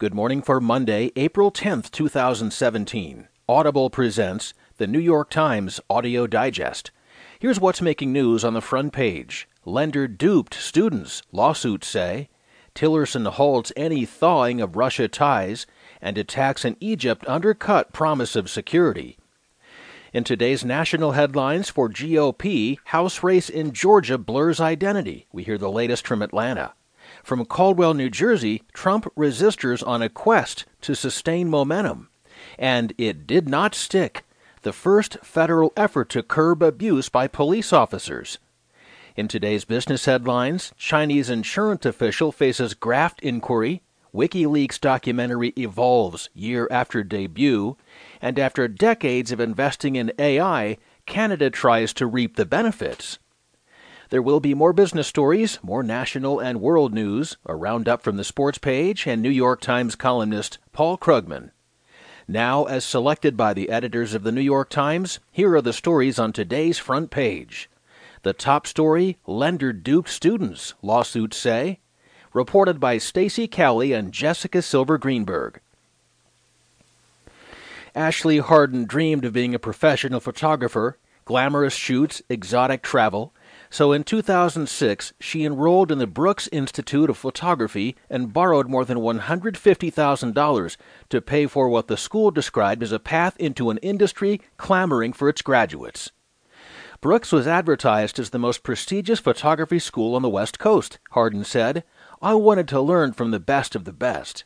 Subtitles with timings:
[0.00, 3.28] Good morning for Monday, April 10th, 2017.
[3.46, 6.90] Audible presents the New York Times Audio Digest.
[7.38, 9.46] Here's what's making news on the front page.
[9.66, 12.30] Lender duped students, lawsuits say.
[12.74, 15.66] Tillerson halts any thawing of Russia ties,
[16.00, 19.18] and attacks in Egypt undercut promise of security.
[20.14, 25.26] In today's national headlines for GOP, House race in Georgia blurs identity.
[25.30, 26.72] We hear the latest from Atlanta.
[27.22, 32.08] From Caldwell, New Jersey, Trump resistors on a quest to sustain momentum.
[32.58, 34.24] And it did not stick.
[34.62, 38.38] The first federal effort to curb abuse by police officers.
[39.16, 43.82] In today's business headlines, Chinese insurance official faces graft inquiry,
[44.14, 47.76] WikiLeaks documentary evolves year after debut,
[48.20, 53.18] and after decades of investing in AI, Canada tries to reap the benefits.
[54.10, 58.24] There will be more business stories, more national and world news, a roundup from the
[58.24, 61.52] sports page, and New York Times columnist Paul Krugman.
[62.26, 66.18] Now, as selected by the editors of the New York Times, here are the stories
[66.18, 67.70] on today's front page.
[68.22, 71.78] The top story Lender duped students, lawsuits say.
[72.32, 75.60] Reported by Stacy Cowley and Jessica Silver Greenberg.
[77.94, 83.32] Ashley Hardin dreamed of being a professional photographer, glamorous shoots, exotic travel.
[83.72, 88.98] So in 2006, she enrolled in the Brooks Institute of Photography and borrowed more than
[88.98, 90.76] $150,000
[91.08, 95.28] to pay for what the school described as a path into an industry clamoring for
[95.28, 96.10] its graduates.
[97.00, 101.84] Brooks was advertised as the most prestigious photography school on the West Coast, Hardin said.
[102.20, 104.44] I wanted to learn from the best of the best.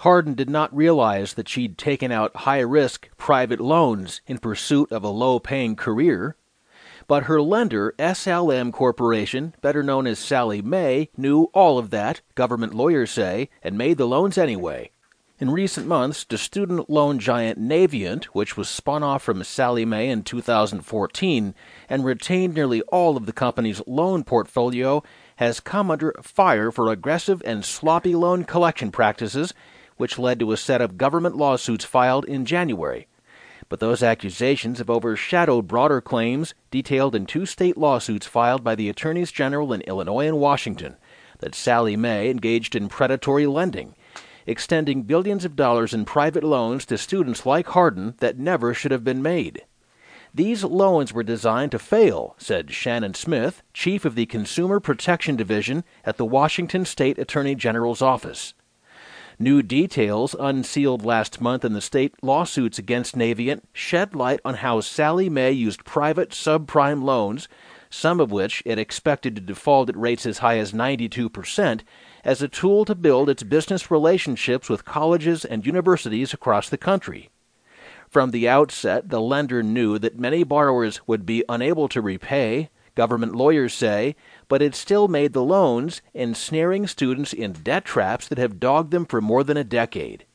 [0.00, 5.04] Hardin did not realize that she'd taken out high risk private loans in pursuit of
[5.04, 6.34] a low paying career.
[7.12, 12.72] But her lender, SLM Corporation, better known as Sallie Mae, knew all of that, government
[12.72, 14.92] lawyers say, and made the loans anyway.
[15.38, 20.08] In recent months, the student loan giant Navient, which was spun off from Sallie Mae
[20.08, 21.54] in 2014
[21.86, 25.02] and retained nearly all of the company's loan portfolio,
[25.36, 29.52] has come under fire for aggressive and sloppy loan collection practices,
[29.98, 33.06] which led to a set of government lawsuits filed in January.
[33.72, 38.90] But those accusations have overshadowed broader claims detailed in two state lawsuits filed by the
[38.90, 40.98] attorneys general in Illinois and Washington
[41.38, 43.94] that Sallie Mae engaged in predatory lending,
[44.46, 49.04] extending billions of dollars in private loans to students like Hardin that never should have
[49.04, 49.64] been made.
[50.34, 55.82] These loans were designed to fail, said Shannon Smith, chief of the Consumer Protection Division
[56.04, 58.52] at the Washington State Attorney General's office.
[59.42, 64.80] New details unsealed last month in the state lawsuits against Navient shed light on how
[64.80, 67.48] Sallie Mae used private subprime loans,
[67.90, 71.80] some of which it expected to default at rates as high as 92%,
[72.24, 77.28] as a tool to build its business relationships with colleges and universities across the country.
[78.08, 83.34] From the outset, the lender knew that many borrowers would be unable to repay, government
[83.34, 84.16] lawyers say,
[84.48, 89.06] but it still made the loans, ensnaring students in debt traps that have dogged them
[89.06, 90.26] for more than a decade.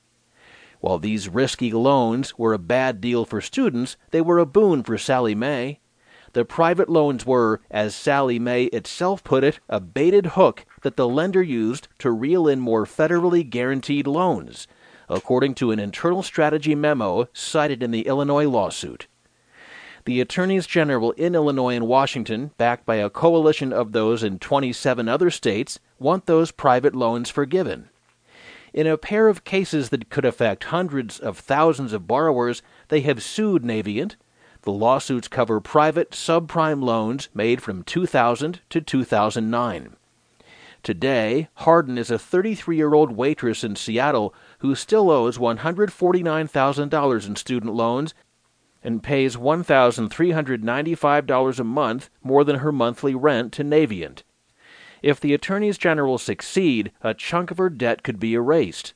[0.79, 4.97] While these risky loans were a bad deal for students, they were a boon for
[4.97, 5.79] Sallie Mae.
[6.33, 11.07] The private loans were, as Sallie Mae itself put it, a baited hook that the
[11.07, 14.67] lender used to reel in more federally guaranteed loans,
[15.09, 19.07] according to an internal strategy memo cited in the Illinois lawsuit.
[20.07, 25.09] The attorneys general in Illinois and Washington, backed by a coalition of those in 27
[25.09, 27.89] other states, want those private loans forgiven.
[28.71, 33.21] In a pair of cases that could affect hundreds of thousands of borrowers, they have
[33.21, 34.15] sued Navient.
[34.61, 39.97] The lawsuits cover private subprime loans made from 2000 to 2009.
[40.83, 47.35] Today, Hardin is a 33 year old waitress in Seattle who still owes $149,000 in
[47.35, 48.13] student loans
[48.83, 54.21] and pays $1,395 a month more than her monthly rent to Navient.
[55.01, 58.93] If the attorneys general succeed, a chunk of her debt could be erased.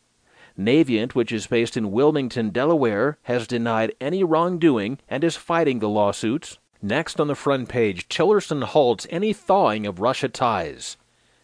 [0.58, 5.89] Navient, which is based in Wilmington, Delaware, has denied any wrongdoing and is fighting the
[5.89, 6.57] lawsuits.
[6.81, 10.98] Next on the front page, Tillerson halts any thawing of Russia ties.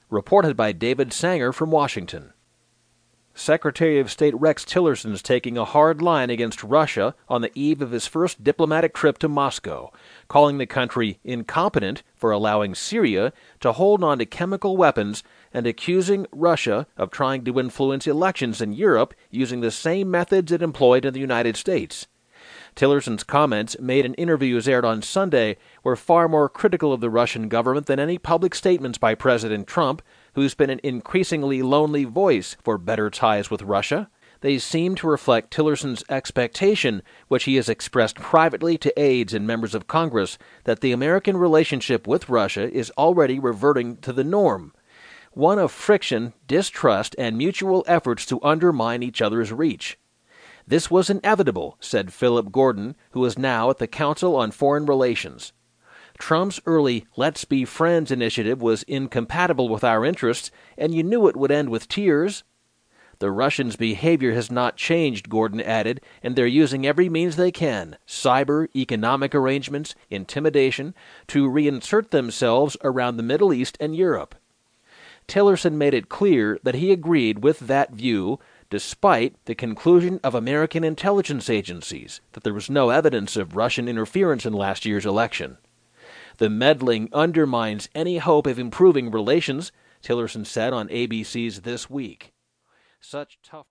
[0.10, 2.34] Reported by David Sanger from Washington.
[3.38, 7.84] Secretary of State Rex Tillerson is taking a hard line against Russia on the eve
[7.84, 9.92] of his first diplomatic trip to Moscow,
[10.28, 15.24] calling the country incompetent for allowing Syria to hold on to chemical weapons
[15.54, 20.64] and accusing Russia of trying to influence elections in Europe using the same methods it
[20.64, 22.08] employed in the United States.
[22.76, 27.50] Tillerson's comments, made in interviews aired on Sunday, were far more critical of the Russian
[27.50, 30.02] government than any public statements by President Trump,
[30.38, 34.08] who's been an increasingly lonely voice for better ties with Russia.
[34.42, 39.74] They seem to reflect Tillerson's expectation, which he has expressed privately to aides and members
[39.74, 44.74] of Congress, that the American relationship with Russia is already reverting to the norm
[45.32, 49.98] one of friction, distrust, and mutual efforts to undermine each other's reach.
[50.68, 55.52] This was inevitable, said Philip Gordon, who is now at the Council on Foreign Relations.
[56.18, 61.36] Trump's early Let's Be Friends initiative was incompatible with our interests, and you knew it
[61.36, 62.44] would end with tears.
[63.20, 67.98] The Russians' behavior has not changed, Gordon added, and they're using every means they can
[68.08, 70.94] cyber, economic arrangements, intimidation
[71.28, 74.36] to reinsert themselves around the Middle East and Europe.
[75.28, 78.40] Tillerson made it clear that he agreed with that view
[78.70, 84.46] despite the conclusion of American intelligence agencies that there was no evidence of Russian interference
[84.46, 85.58] in last year's election.
[86.38, 89.72] The meddling undermines any hope of improving relations,
[90.04, 92.34] Tillerson said on ABC's This Week.
[93.00, 93.68] Such tough talk.